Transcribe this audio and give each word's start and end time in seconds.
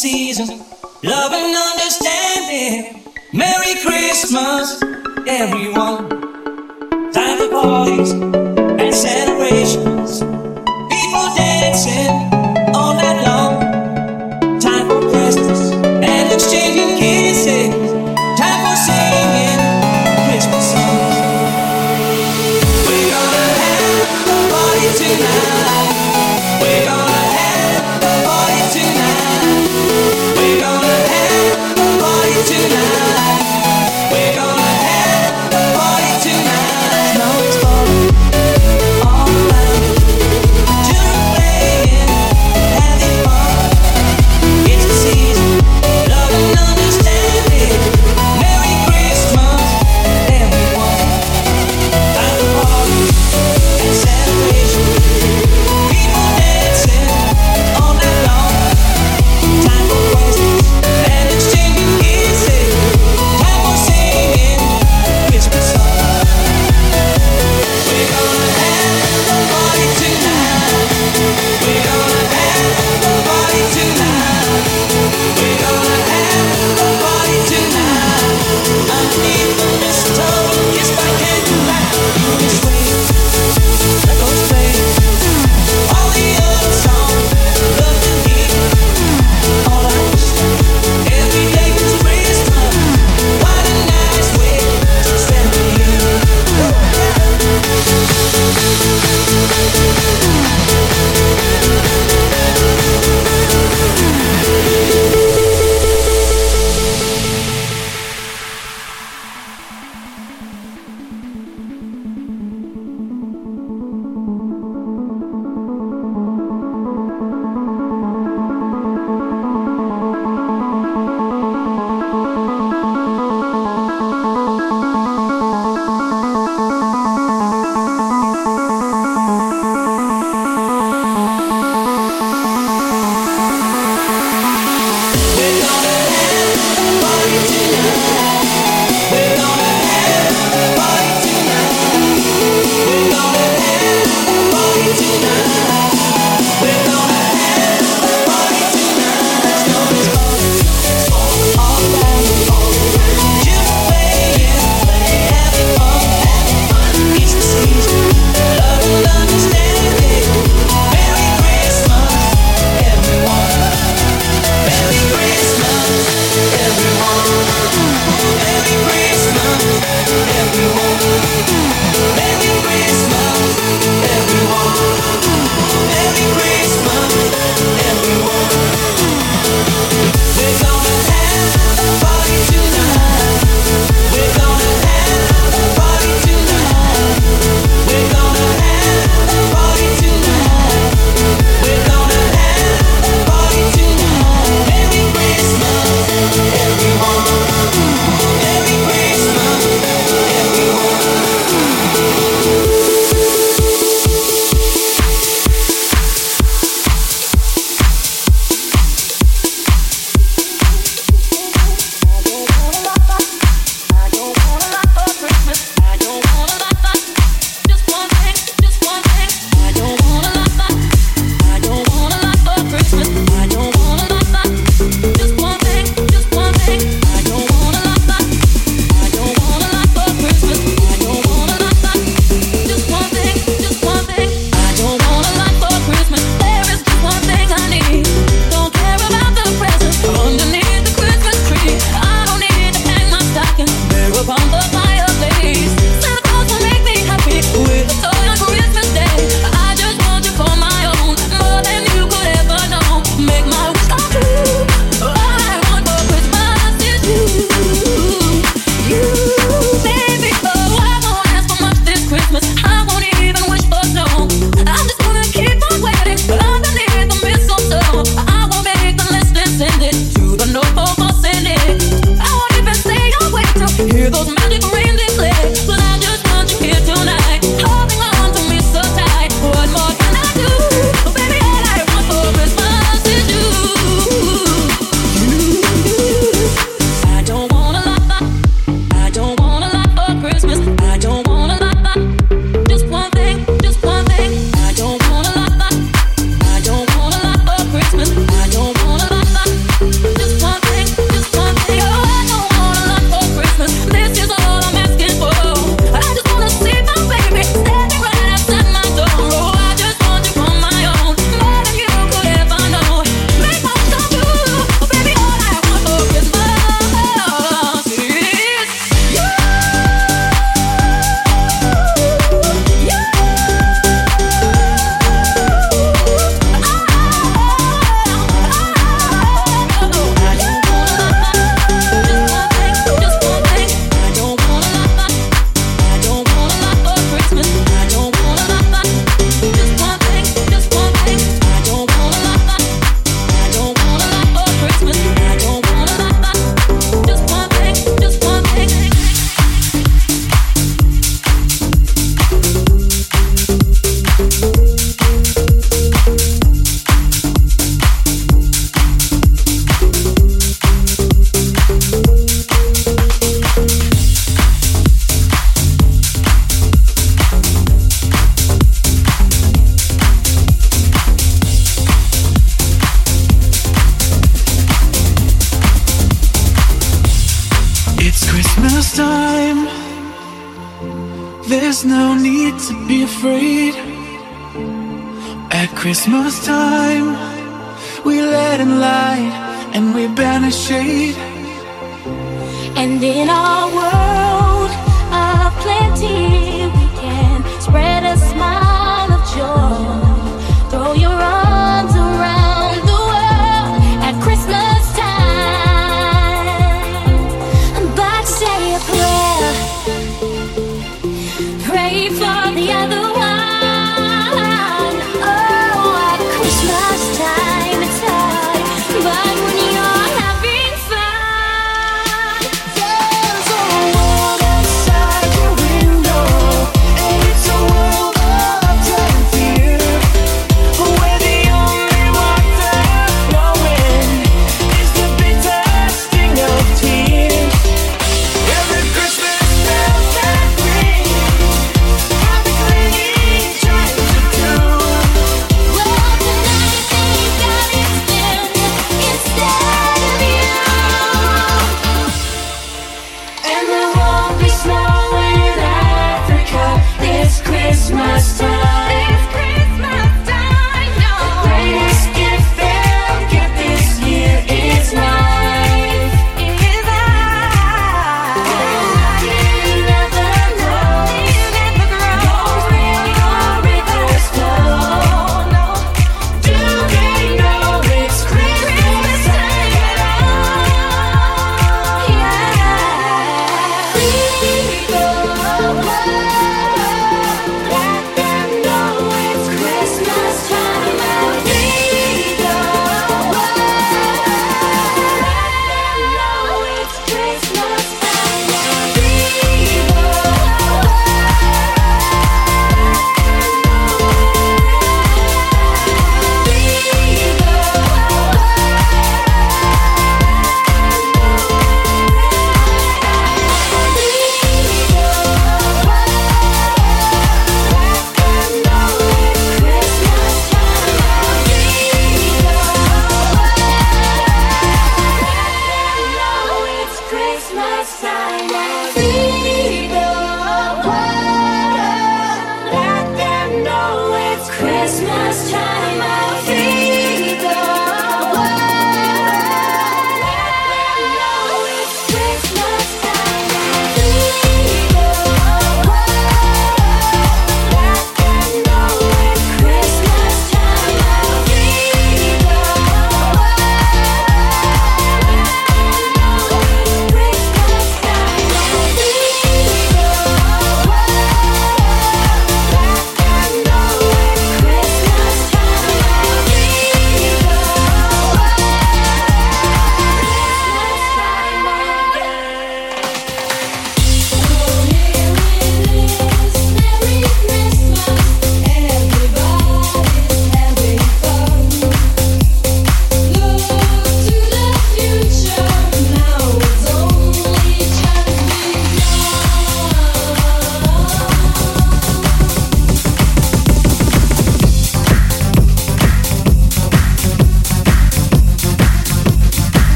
season. 0.00 0.79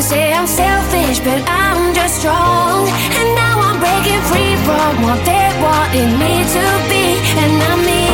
and 0.00 0.08
say 0.08 0.32
I'm 0.32 0.46
selfish, 0.46 1.18
but 1.20 1.42
I'm 1.46 1.94
just 1.94 2.20
strong. 2.20 2.88
And 2.88 3.34
now 3.34 3.60
I'm 3.60 3.78
breaking 3.84 4.22
free 4.30 4.56
from 4.64 5.02
what 5.02 5.20
they 5.26 5.46
wanted 5.60 6.10
me 6.22 6.32
to 6.56 6.64
be, 6.88 7.04
and 7.42 7.62
I'm 7.70 7.80
me. 7.90 8.06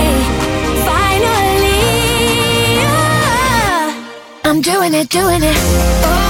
Finally, 0.91 1.83
I'm 4.45 4.61
doing 4.61 4.95
it, 4.95 5.09
doing 5.09 5.43
it. 5.43 5.57
Oh. 6.05 6.26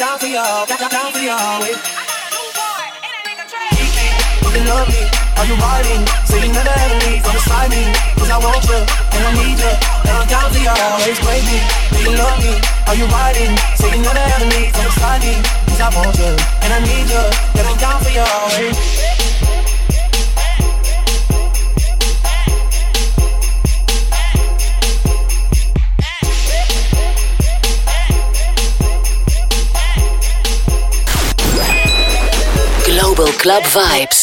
Down, 0.00 0.08
down 0.08 0.18
for 0.18 0.26
you, 0.26 0.40
down, 0.40 0.88
down, 0.88 1.12
for 1.12 1.20
always. 1.28 1.76
Do 4.40 4.48
you 4.48 4.64
love 4.64 4.88
me? 4.88 5.02
Are 5.36 5.44
you 5.44 5.56
riding? 5.60 6.00
Say 6.24 6.40
you 6.40 6.52
never 6.52 6.72
ever 6.72 6.96
leave 7.04 7.20
from 7.20 7.36
beside 7.36 7.68
me. 7.68 7.84
Cause 8.16 8.30
I 8.32 8.38
want 8.40 8.64
you, 8.64 8.80
and 8.80 9.22
I 9.28 9.32
need 9.36 9.60
you. 9.60 9.72
And 10.08 10.16
I'm 10.16 10.26
down 10.26 10.48
for 10.48 10.56
you 10.56 10.72
always, 10.72 11.20
baby. 11.20 11.60
Do 11.92 11.98
you 12.00 12.16
love 12.16 12.40
me? 12.40 12.56
Are 12.88 12.96
you 12.96 13.04
riding? 13.12 13.52
Say 13.76 13.92
you 13.92 14.00
never 14.00 14.24
ever 14.24 14.48
leave 14.48 14.72
from 14.72 14.88
beside 14.88 15.20
me. 15.20 15.36
Cause 15.68 15.80
I 15.84 15.92
want 15.92 16.16
you, 16.16 16.32
and 16.32 16.70
I 16.72 16.80
need 16.80 17.04
you. 17.04 17.24
And 17.60 17.68
I'm 17.68 17.76
down 17.76 18.00
for 18.00 18.08
you 18.08 18.24
always. 18.24 19.19
Club 33.42 33.64
Vibes. 33.64 34.19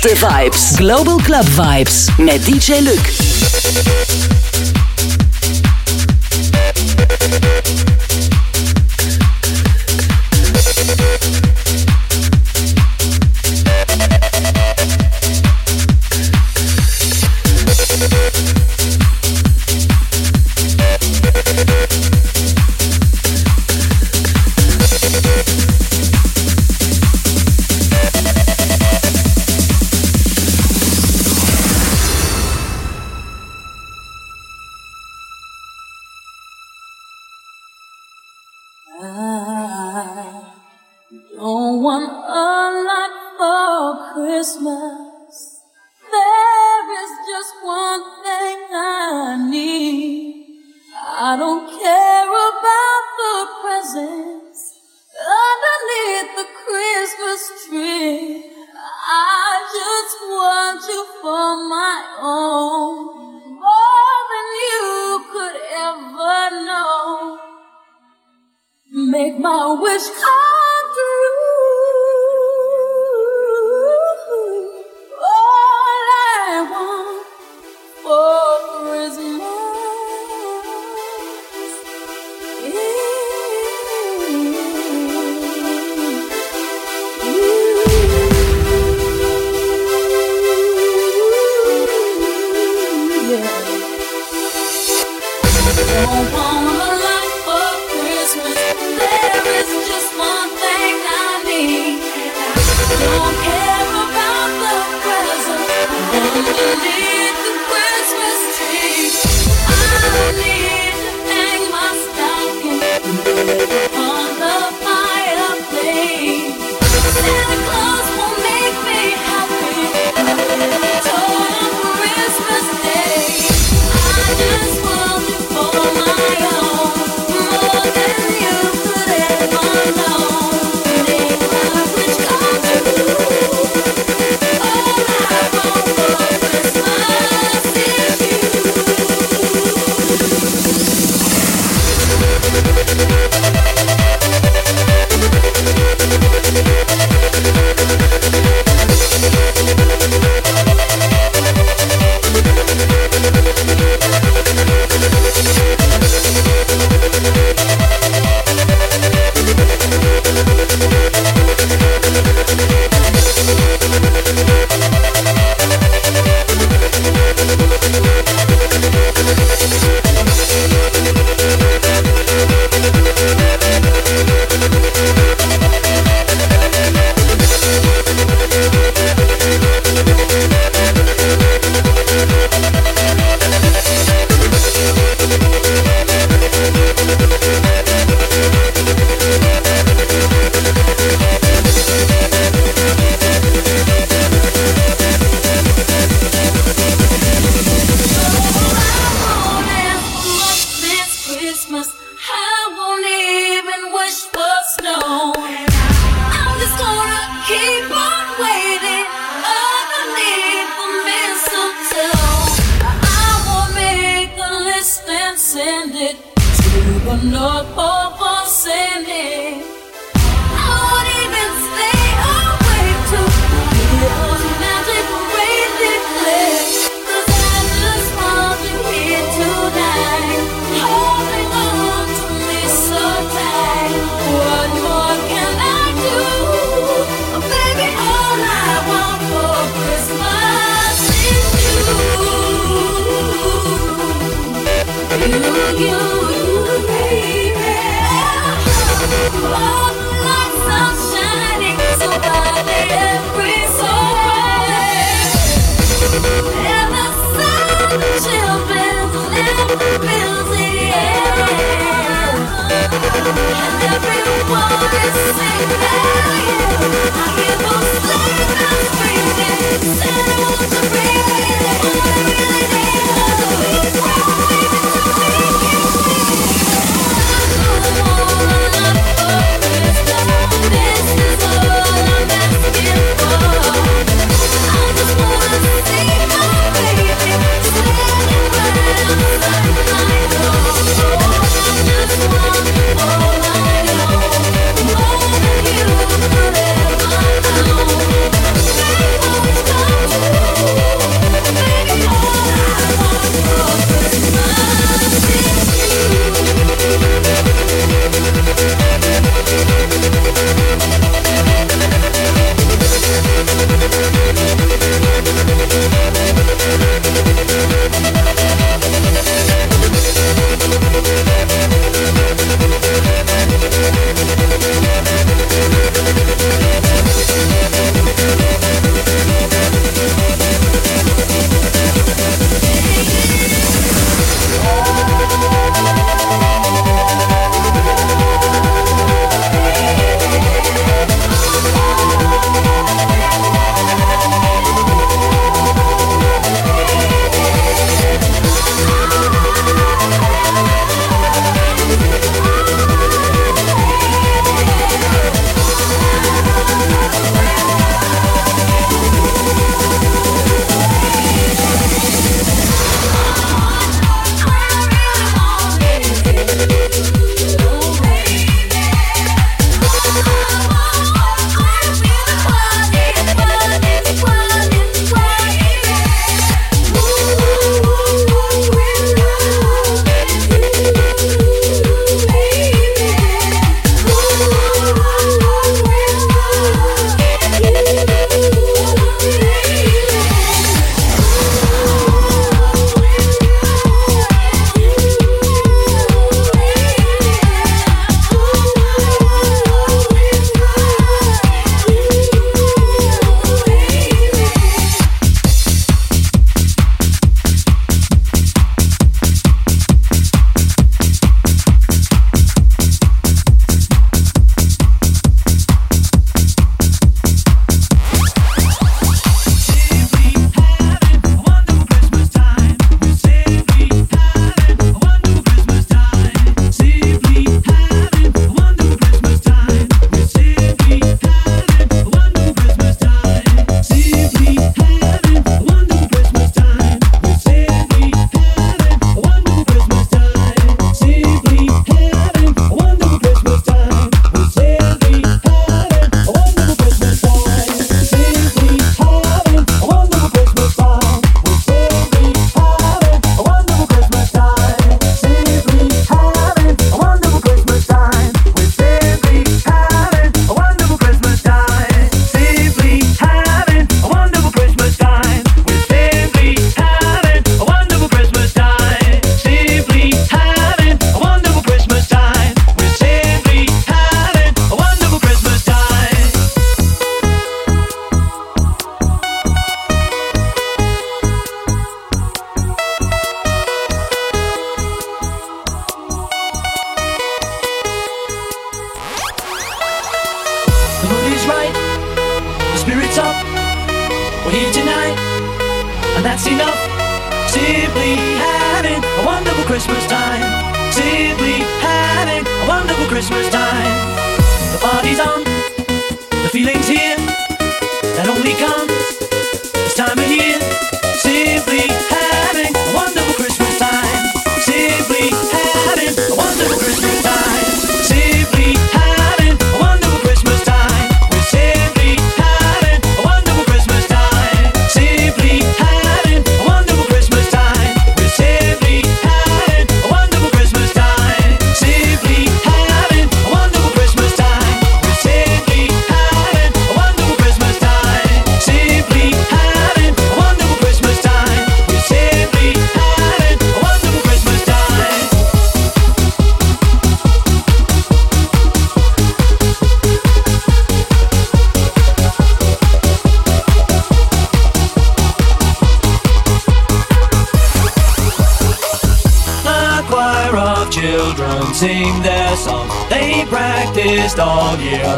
Beste 0.00 0.16
vibes. 0.16 0.76
Global 0.76 1.16
Club 1.22 1.46
Vibes 1.48 2.08
met 2.16 2.44
DJ 2.44 2.80
Luc. 2.80 4.39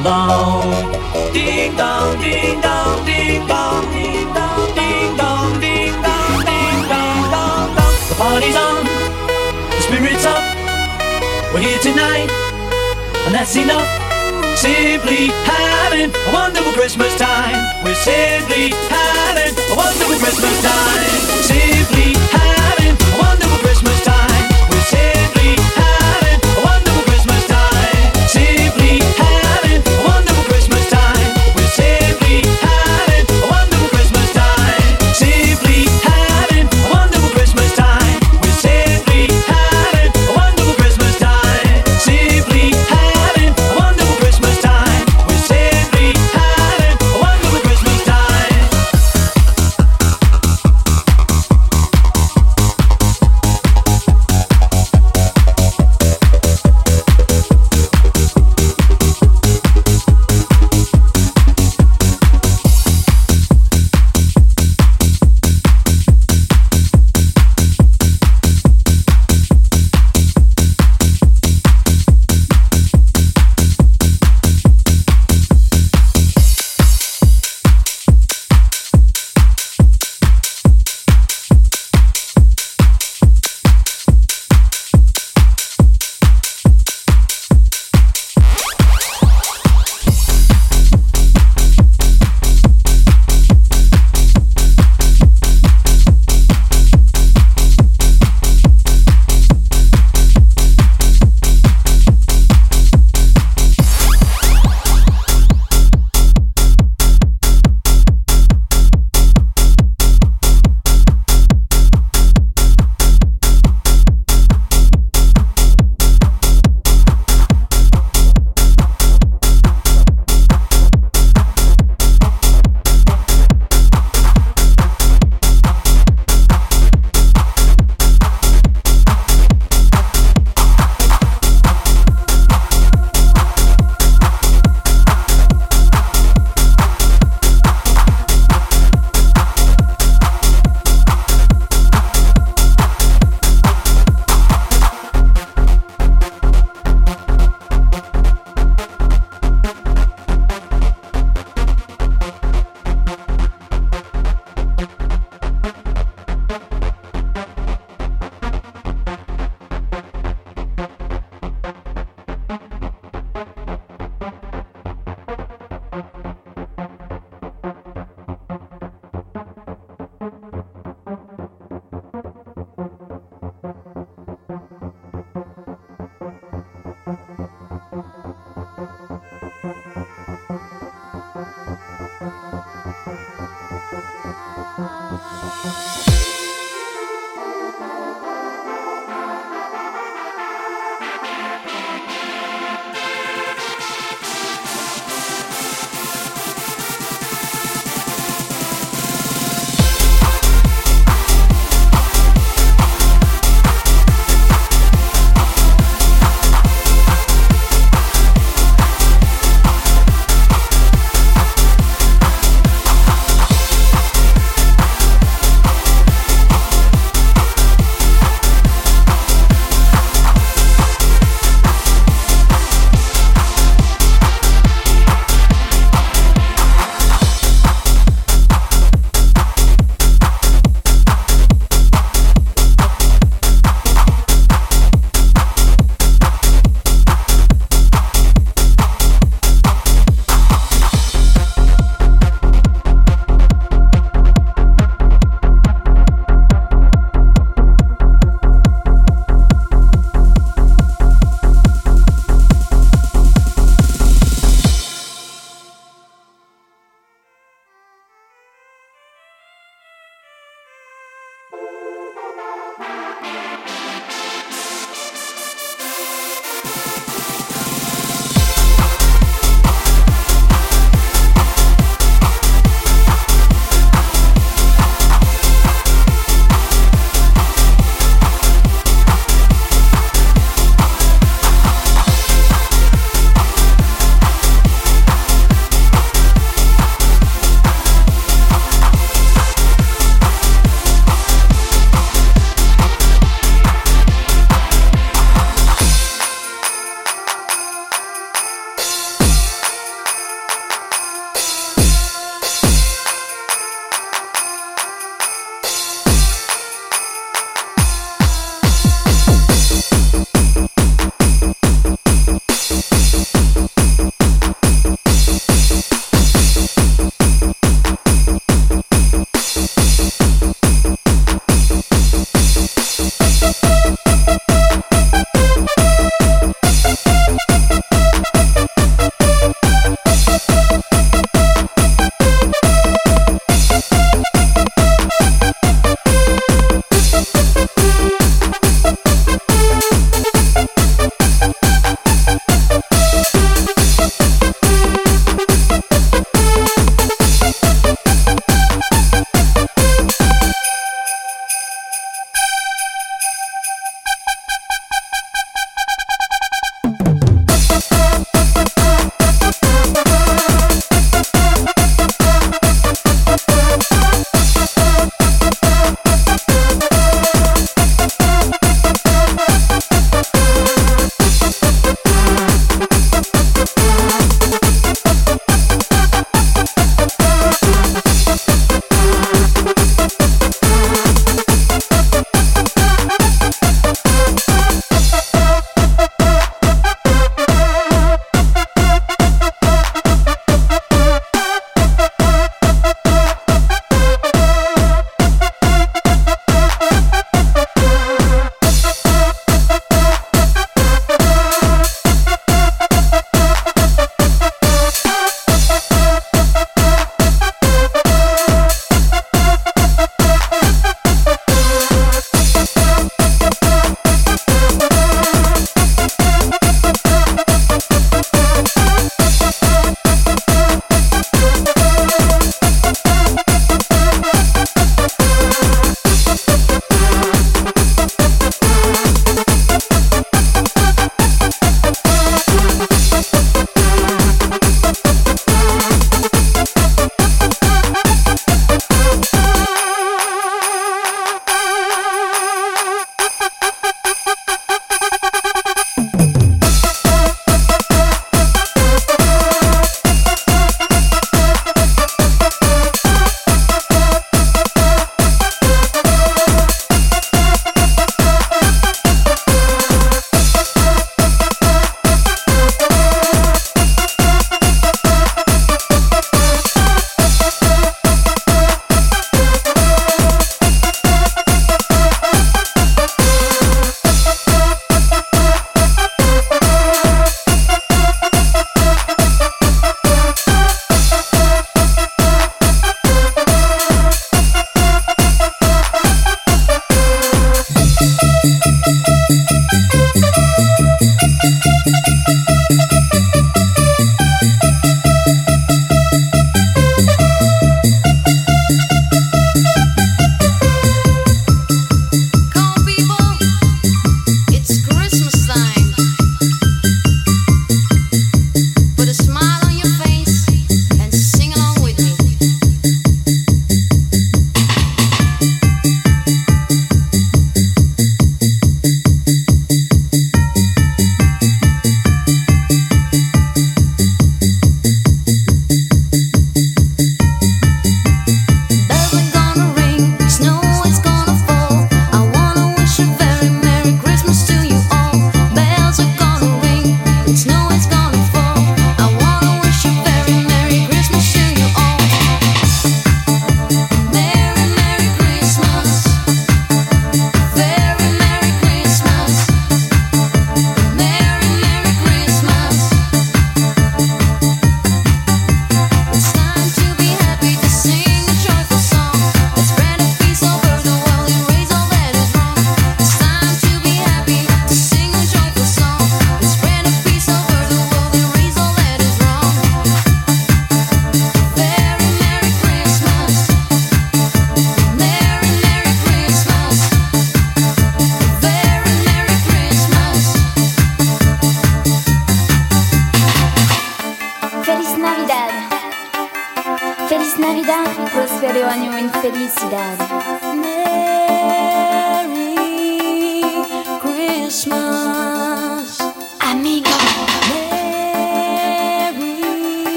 Long. 0.00 0.92
Ding 1.32 1.76
dong, 1.76 2.20
ding 2.20 2.60
dong, 2.60 3.04
ding 3.04 3.46
dong, 3.46 3.84
ding 3.92 4.32
dong, 4.32 4.74
ding 4.74 5.16
dong, 5.16 5.60
ding 5.60 5.92
dong, 6.02 6.44
ding 6.44 6.80
dong, 6.88 7.28
dong. 7.30 7.68
The 8.08 8.14
party's 8.16 8.56
on, 8.56 8.84
the 9.70 9.82
spirit's 9.82 10.24
up. 10.24 10.42
We're 11.52 11.60
here 11.60 11.78
tonight, 11.80 12.30
and 13.26 13.34
that's 13.34 13.56
enough. 13.56 13.88
Simply 14.56 15.28
having 15.44 16.14
a 16.14 16.32
wonderful 16.32 16.72
Christmas 16.72 17.16
time. 17.18 17.58
We're 17.84 17.94
simply 17.94 18.70
having 18.88 19.52
a 19.56 19.74
wonderful 19.76 20.16
Christmas 20.22 20.62
time. 20.62 21.10
Simply 21.42 21.71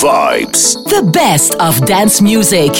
Vibes. 0.00 0.82
The 0.84 1.02
best 1.12 1.56
of 1.56 1.84
dance 1.84 2.22
music. 2.22 2.72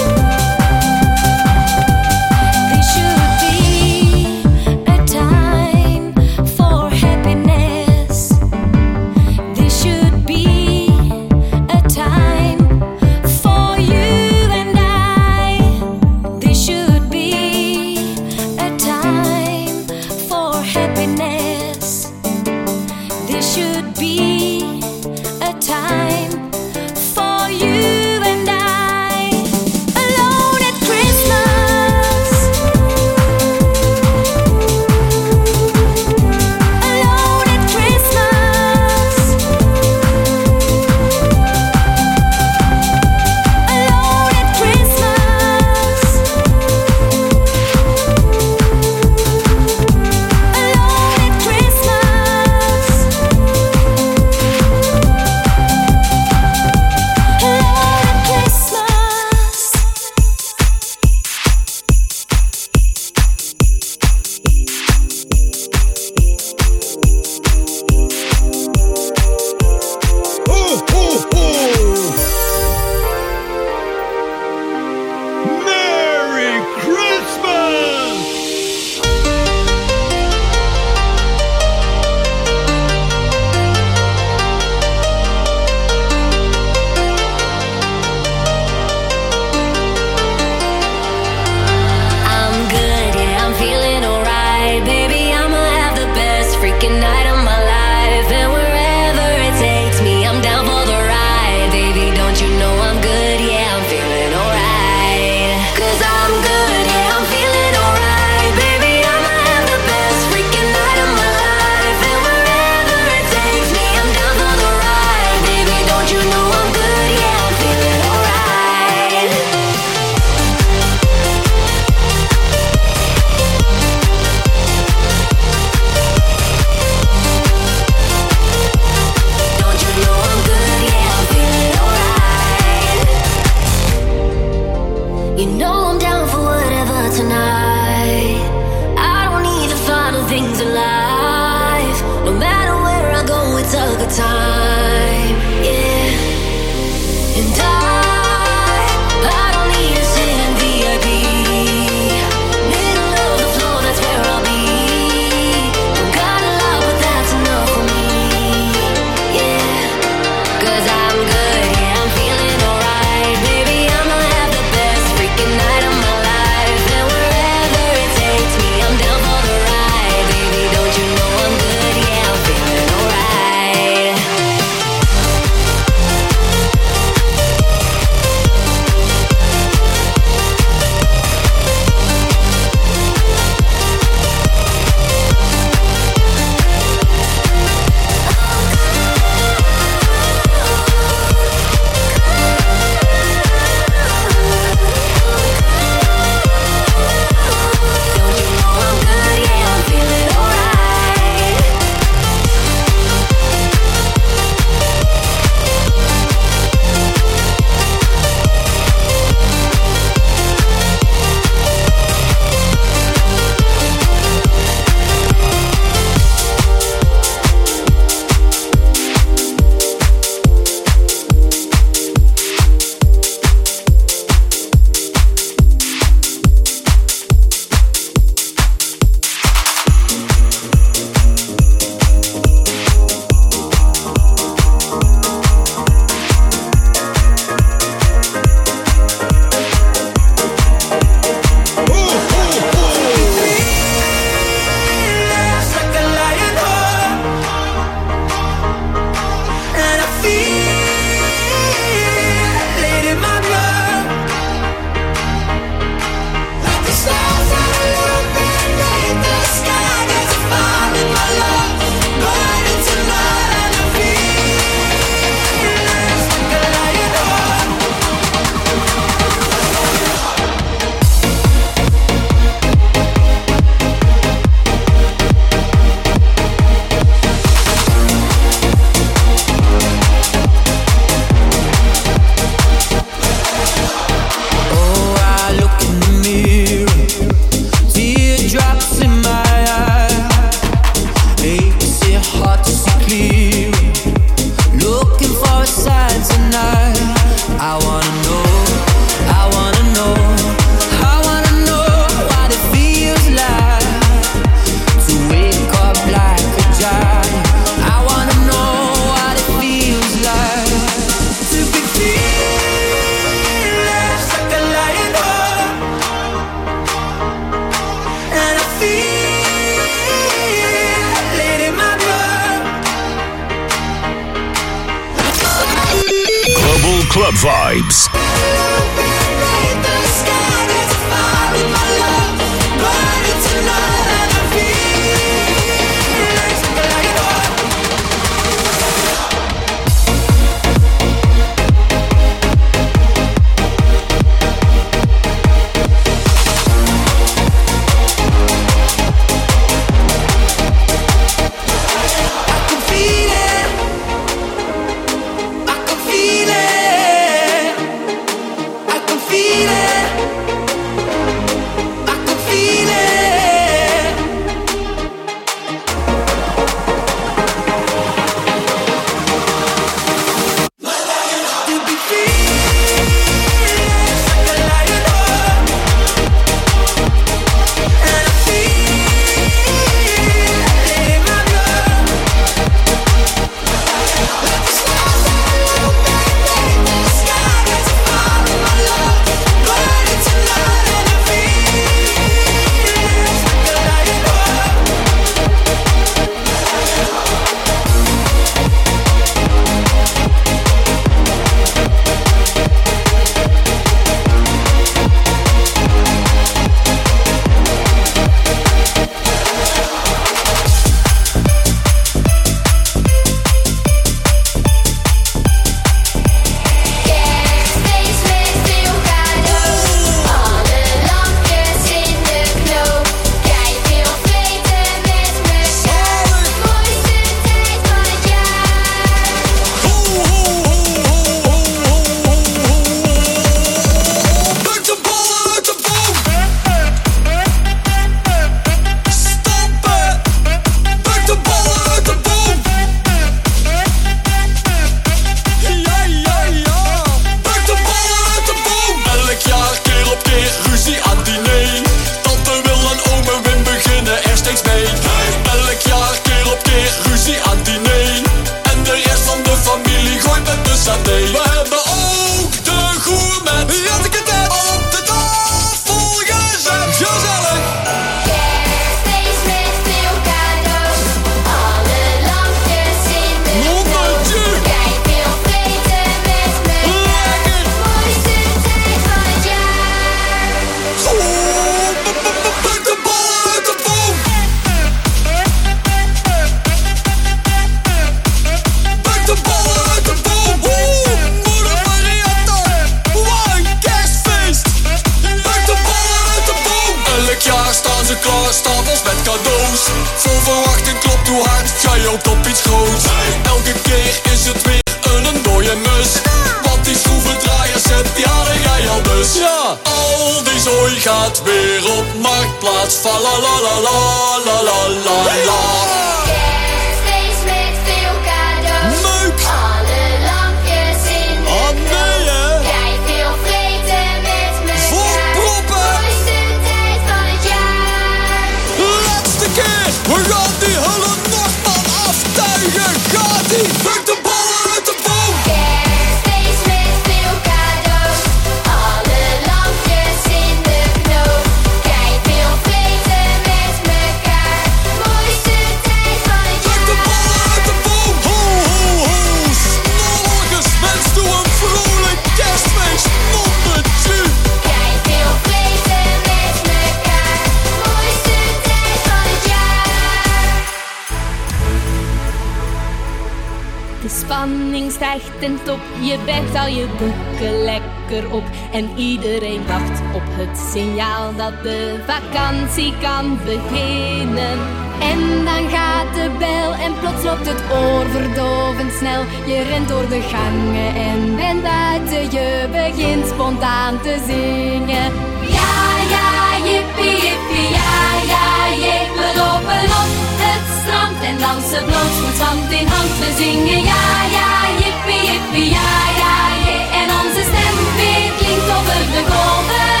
De 564.01 564.09
spanning 564.09 564.91
stijgt 564.91 565.39
ten 565.39 565.59
top, 565.63 565.79
je 565.99 566.17
bent 566.25 566.55
al 566.55 566.67
je 566.67 566.87
boeken 566.97 567.63
lekker 567.63 568.31
op. 568.31 568.43
En 568.71 568.89
iedereen 568.95 569.67
wacht 569.67 570.01
op 570.13 570.21
het 570.25 570.57
signaal 570.73 571.35
dat 571.35 571.63
de 571.63 571.99
vakantie 572.07 572.93
kan 573.01 573.39
beginnen. 573.45 574.57
En 574.99 575.19
dan 575.45 575.69
gaat 575.69 576.13
de 576.13 576.29
bel 576.37 576.73
en 576.73 576.93
plots 576.99 577.23
loopt 577.23 577.45
het 577.45 577.61
oor 577.71 578.05
verdovend 578.09 578.93
snel. 578.93 579.23
Je 579.45 579.61
rent 579.69 579.87
door 579.87 580.09
de 580.09 580.21
gangen 580.21 580.95
en 580.95 581.35
bent 581.35 581.61
buiten, 581.61 582.31
je 582.31 582.67
begint 582.71 583.27
spontaan 583.27 584.01
te 584.01 584.15
zingen. 584.27 585.11
Ja, 585.57 585.75
ja, 586.13 586.29
jippie, 586.65 587.17
jippie, 587.25 587.69
ja, 587.79 587.97
ja, 588.33 588.75
jee, 588.83 589.10
we 589.33 589.39
lopen 589.39 589.83
op 590.01 590.11
het 590.43 590.65
strand 590.81 591.17
en 591.23 591.37
dansen 591.37 591.85
bloot, 591.85 592.15
met 592.25 592.39
hand 592.41 592.71
in 592.71 592.87
hand, 592.87 593.13
we 593.19 593.29
zingen 593.37 593.83
ja, 593.83 594.05
ja, 594.37 594.49
jippie, 594.79 595.31
jippie, 595.31 595.69
ja, 595.69 595.91
ja, 596.21 596.33
jee. 596.65 596.83
En 596.99 597.07
onze 597.19 597.41
stem 597.49 597.75
weer 597.95 598.31
klinkt 598.39 598.69
over 598.77 599.01
de 599.15 599.23
golven, 599.31 600.00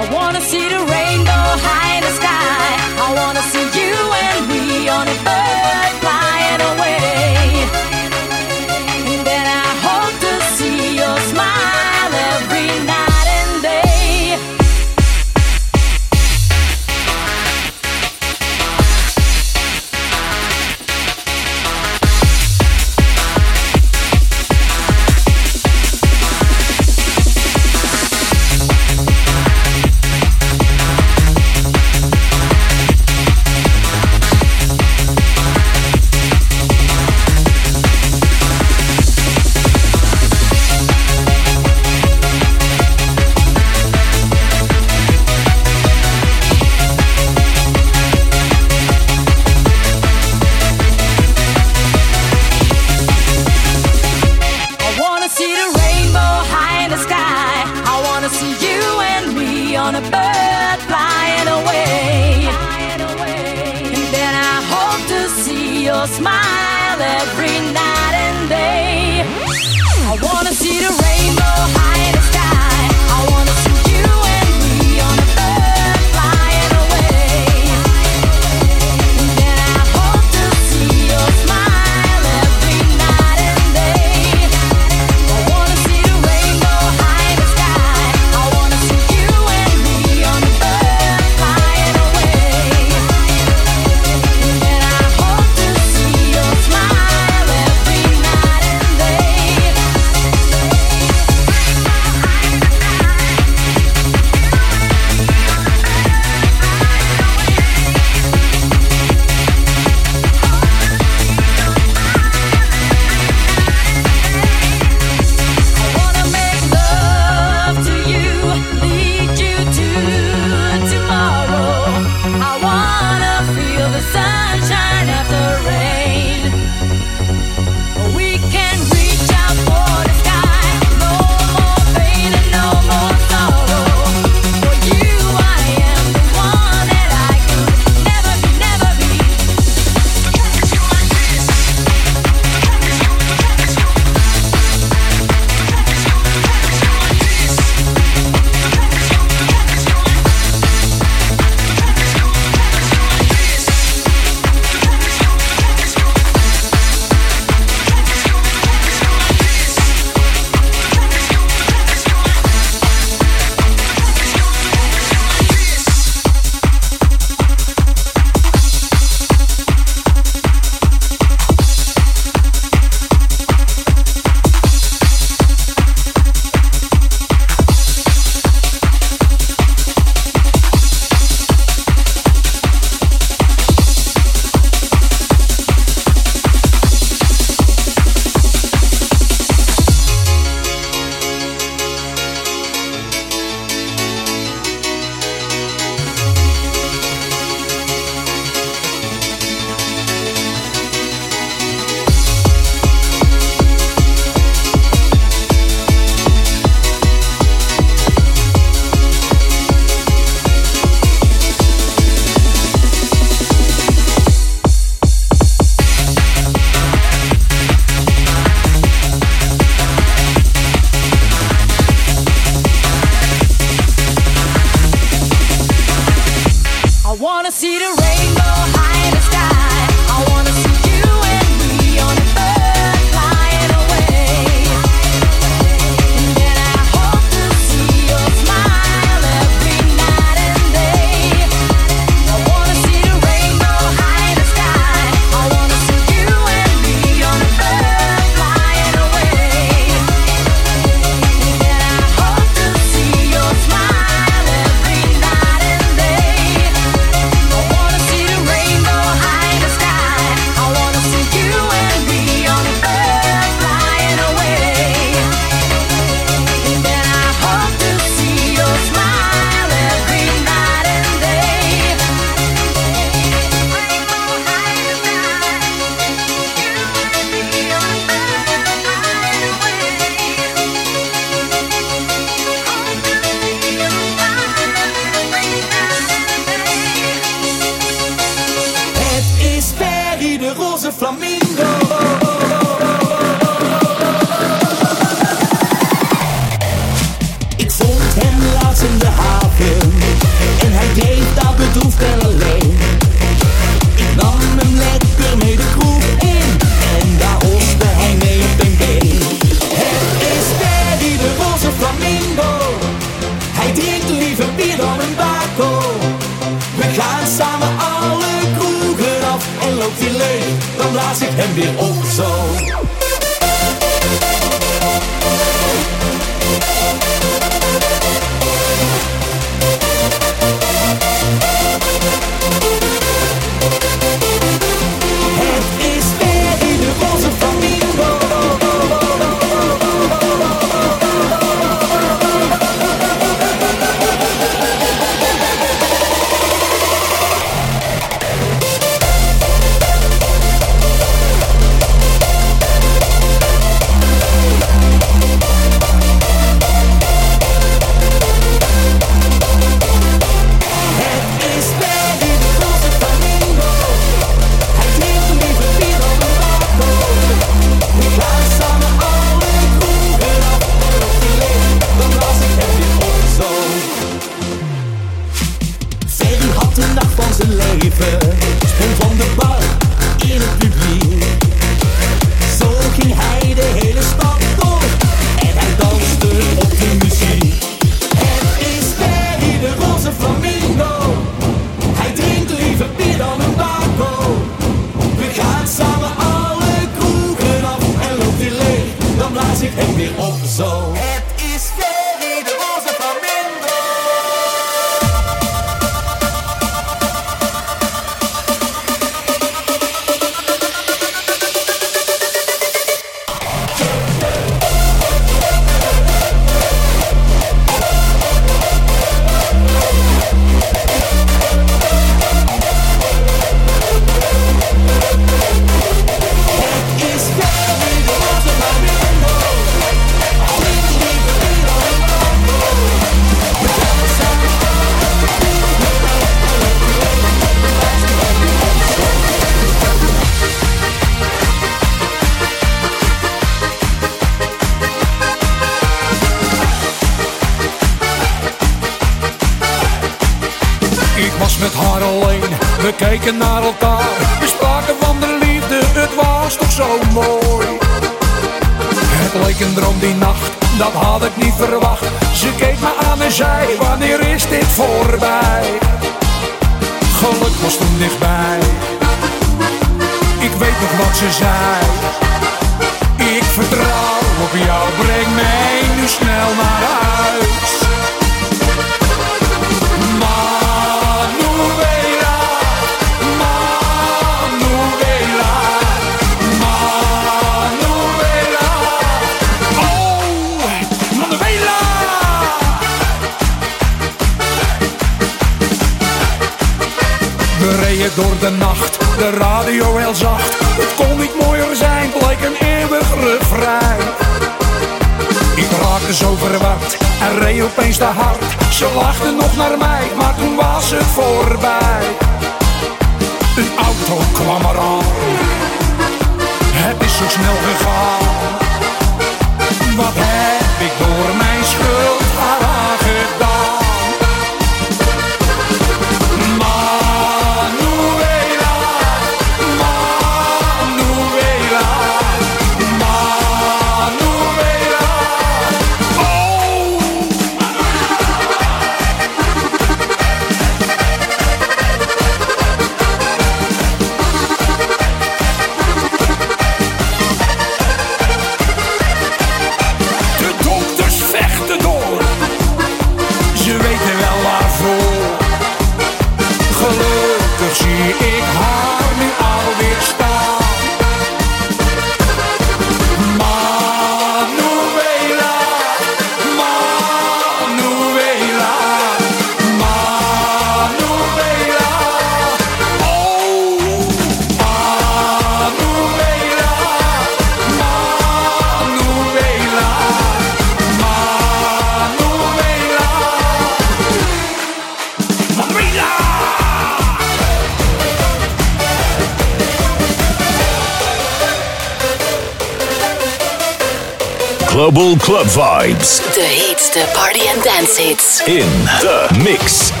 vibes. 595.81 596.19
De 596.35 596.73
the 596.93 597.05
party 597.13 597.47
and 597.47 597.61
dance 597.63 597.97
hits. 597.97 598.41
In 598.41 598.69
The 599.01 599.41
Mix. 599.43 600.00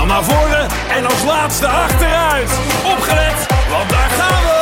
Dan 0.00 0.08
naar 0.08 0.24
voren 0.24 0.68
en 0.88 1.06
als 1.06 1.22
laatste 1.24 1.66
achteruit. 1.66 2.50
Opgelet, 2.84 3.46
want 3.70 3.90
daar 3.90 4.10
gaan 4.10 4.42
we! 4.42 4.59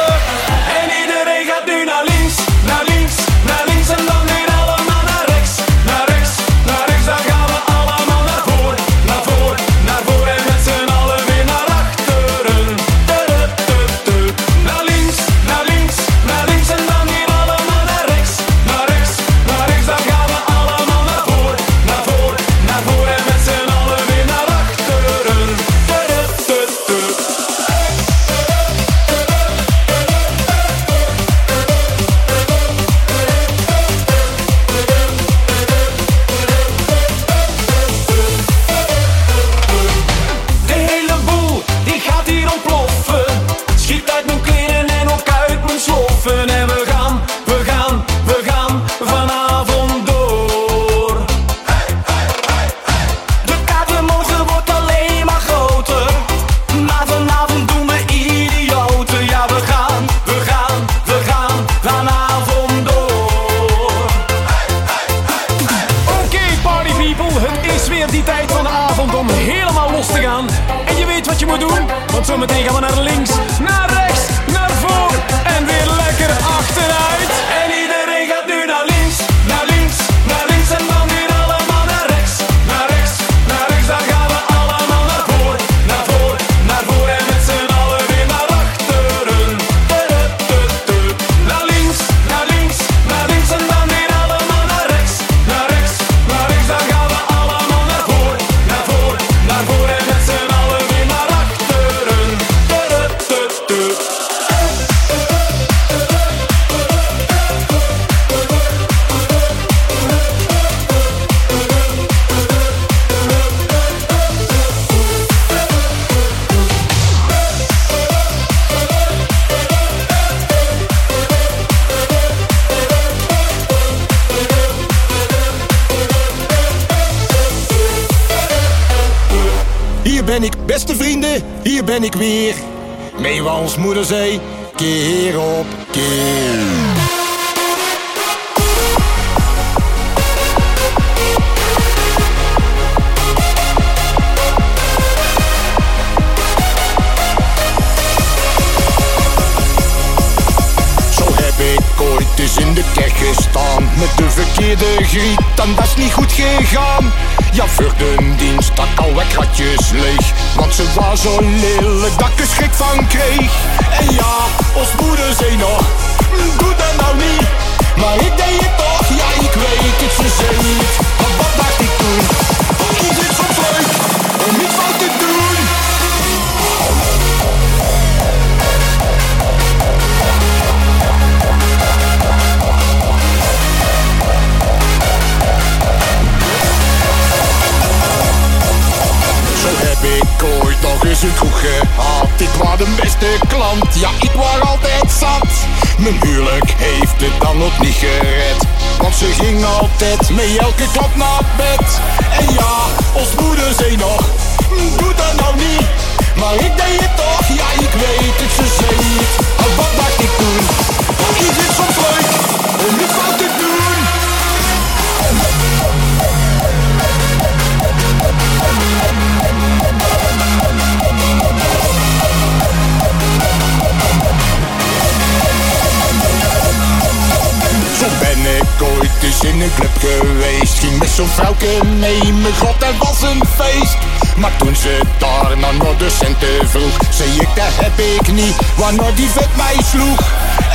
in 229.58 229.64
een 229.64 229.74
club 229.74 229.96
geweest. 229.98 230.78
Ging 230.78 230.98
met 230.98 231.08
zo'n 231.08 231.28
vrouwke 231.28 231.84
mee, 231.98 232.32
mijn 232.32 232.56
god, 232.56 232.80
dat 232.80 232.96
was 232.98 233.22
een 233.22 233.42
feest. 233.56 233.96
Maar 234.36 234.56
toen 234.56 234.76
ze 234.76 235.00
daar 235.18 235.58
naar 235.58 235.74
nog 235.74 235.96
de 235.96 236.10
centen 236.10 236.68
vroeg, 236.68 236.96
zei 237.10 237.30
ik 237.30 237.48
dat 237.54 237.72
heb 237.84 237.98
ik 237.98 238.32
niet, 238.32 238.56
Wanneer 238.76 239.14
die 239.14 239.28
vet 239.28 239.56
mij 239.56 239.76
sloeg. 239.90 240.20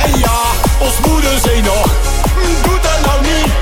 En 0.04 0.18
ja, 0.18 0.40
ons 0.78 0.94
moeder 1.06 1.38
zei 1.42 1.60
nog, 1.60 1.86
hm, 2.34 2.68
doe 2.68 2.78
dat 2.86 3.00
nou 3.06 3.20
niet. 3.20 3.52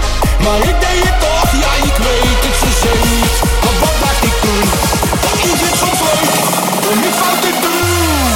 Maar 0.45 0.59
ik 0.71 0.77
deed 0.85 1.03
het 1.09 1.21
toch, 1.21 1.51
ja 1.63 1.73
ik 1.89 1.97
weet 2.07 2.41
het 2.47 2.57
zo 2.61 2.69
zeker. 2.83 3.29
Maar 3.63 3.77
wat 3.83 3.97
maak 4.03 4.21
ik 4.29 4.37
toen? 4.45 4.67
Dat 5.23 5.39
is 5.53 5.61
het 5.67 5.77
soms 5.83 6.01
leuk, 6.09 6.33
om 6.91 6.99
niet 7.05 7.17
fout 7.21 7.41
te 7.43 7.51
doen. 7.63 8.32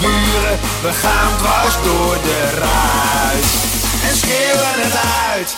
buren, 0.00 0.58
we 0.82 0.92
gaan 0.92 1.36
dwars 1.36 1.74
door 1.82 2.18
de 2.22 2.40
ruis 2.58 3.50
en 4.08 4.16
schreeuwen 4.16 4.74
het 4.84 4.96
uit. 5.30 5.56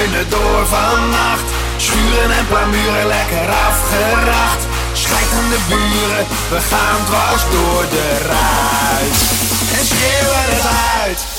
dreunen 0.00 0.30
door 0.30 0.66
vannacht. 0.66 1.44
Schuren 1.76 2.30
en 2.30 2.46
plamuren 2.46 3.06
lekker 3.06 3.48
afgeracht. 3.68 4.62
Schijten 4.92 5.48
de 5.50 5.60
buren, 5.68 6.26
we 6.50 6.60
gaan 6.60 7.04
dwars 7.04 7.42
door 7.42 7.84
de 7.90 8.08
ruit. 8.26 9.16
En 9.78 9.86
schreeuwen 9.86 10.44
het 10.48 10.66
uit. 11.04 11.29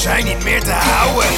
zijn 0.00 0.24
niet 0.24 0.44
meer 0.44 0.62
te 0.62 0.72
houden. 0.72 1.28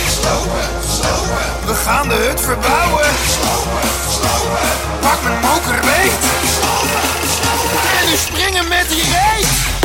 We 1.66 1.74
gaan 1.74 2.08
de 2.08 2.14
hut 2.14 2.40
verbouwen. 2.40 3.06
Slopen. 3.28 4.68
Pak 5.00 5.22
mijn 5.22 5.40
moker 5.40 5.80
beet. 5.80 6.24
En 8.00 8.08
nu 8.10 8.16
springen 8.16 8.68
met 8.68 8.88
die 8.88 9.02
reet. 9.02 9.81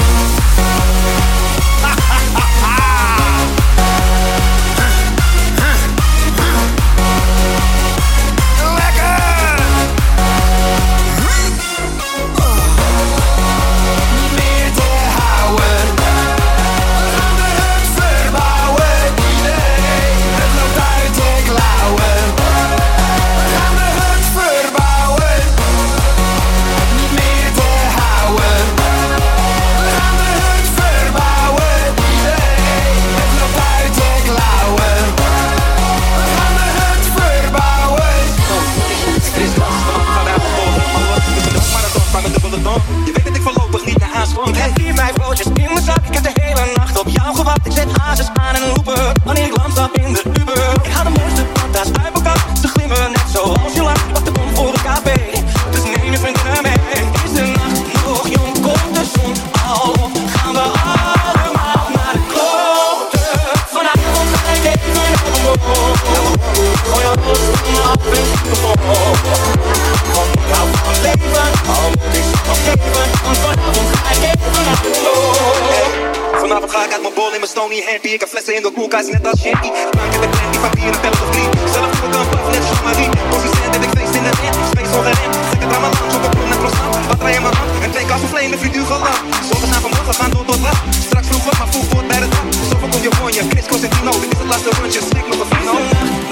I 76.88 76.90
got 76.90 77.02
my 77.04 77.12
ball 77.20 77.34
in 77.36 77.42
mijn 77.44 77.52
stony 77.56 77.76
hand, 77.76 77.90
happy. 77.92 78.10
Ik 78.18 78.22
heb 78.24 78.30
flessen 78.30 78.56
in 78.56 78.64
de 78.68 78.72
koelkast, 78.78 79.08
net 79.12 79.28
als 79.30 79.40
Shanky. 79.42 79.70
Drank 79.96 80.12
heb 80.16 80.24
ik 80.28 80.32
plenty, 80.36 80.58
papier 80.66 80.92
en 80.96 81.00
pellen 81.04 81.22
of 81.26 81.30
drie. 81.36 81.50
Zelf 81.76 81.90
voor 81.98 82.12
een 82.20 82.28
paf, 82.32 82.46
net 82.54 82.64
Jean-Marie. 82.70 83.10
Consistent 83.32 83.72
heb 83.76 83.84
ik 83.88 83.92
feest 83.98 84.14
in 84.20 84.24
de 84.28 84.34
red, 84.42 84.56
space 84.72 84.94
ongeremd. 84.98 85.34
Zeker 85.52 85.68
drama 85.72 85.88
langs 85.96 86.16
op 86.18 86.24
een 86.26 86.34
bron 86.36 86.50
en 86.54 86.60
croissant. 86.62 87.08
Batterij 87.10 87.36
in 87.40 87.44
mijn 87.46 87.56
hand 87.60 87.72
en 87.86 87.92
twee 87.96 88.06
kassen 88.12 88.30
vlees 88.32 88.46
in 88.48 88.52
de 88.56 88.60
frituur 88.64 88.86
geland. 88.92 89.20
Zondag 89.50 89.70
naar 89.74 89.84
vanmorgen 89.86 90.16
gaan 90.20 90.32
door 90.36 90.46
tot 90.50 90.60
laat. 90.66 90.82
Straks 91.08 91.28
vroeg 91.32 91.46
op, 91.50 91.56
maar 91.60 91.70
vroeg 91.74 91.86
voort 91.92 92.08
bij 92.12 92.20
de 92.24 92.28
dag. 92.36 92.46
Zoveel 92.70 92.90
komt 92.94 93.04
je 93.08 93.12
voor 93.18 93.32
je, 93.38 93.42
Chris 93.52 93.66
Constantino. 93.72 94.12
Dit 94.24 94.32
is 94.34 94.40
het 94.44 94.50
laatste 94.52 94.72
rondje, 94.80 95.02
schrik 95.10 95.26
nog 95.32 95.40
een 95.44 95.50
vino. 95.54 95.74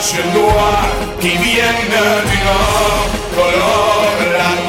taches 0.00 0.24
noires 0.34 0.88
qui 1.20 1.28
viennent 1.28 1.98
du 2.30 2.38
nord 2.46 3.08
colorent 3.36 4.32
la 4.32 4.59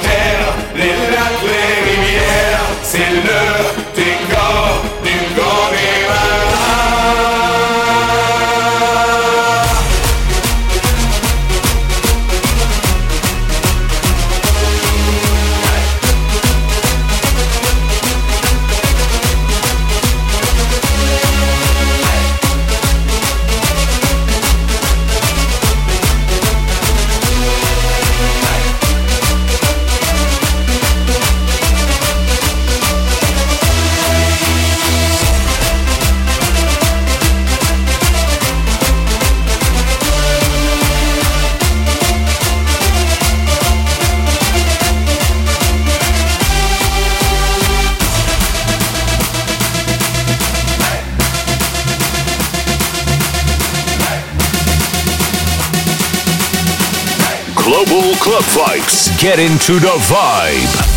get 59.21 59.37
into 59.37 59.73
the 59.73 59.95
vibe. 60.09 60.90